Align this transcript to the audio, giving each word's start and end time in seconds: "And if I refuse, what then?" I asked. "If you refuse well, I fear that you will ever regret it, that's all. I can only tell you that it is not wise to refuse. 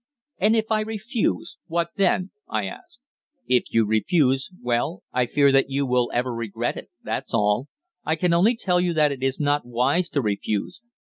"And 0.39 0.55
if 0.55 0.71
I 0.71 0.79
refuse, 0.79 1.59
what 1.67 1.89
then?" 1.95 2.31
I 2.49 2.65
asked. 2.65 3.01
"If 3.45 3.65
you 3.71 3.85
refuse 3.85 4.49
well, 4.59 5.03
I 5.13 5.27
fear 5.27 5.51
that 5.51 5.69
you 5.69 5.85
will 5.85 6.09
ever 6.11 6.33
regret 6.33 6.75
it, 6.75 6.89
that's 7.03 7.35
all. 7.35 7.67
I 8.03 8.15
can 8.15 8.33
only 8.33 8.55
tell 8.55 8.81
you 8.81 8.95
that 8.95 9.11
it 9.11 9.21
is 9.21 9.39
not 9.39 9.63
wise 9.63 10.09
to 10.09 10.21
refuse. 10.23 10.81